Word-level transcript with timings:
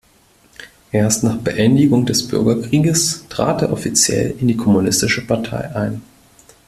Erst 0.91 1.23
nach 1.23 1.37
Beendigung 1.37 2.07
des 2.07 2.27
Bürgerkrieges 2.27 3.25
trat 3.29 3.61
er 3.61 3.71
offiziell 3.71 4.33
in 4.39 4.47
die 4.47 4.57
Kommunistische 4.57 5.21
Partei 5.27 5.75
ein. 5.75 6.01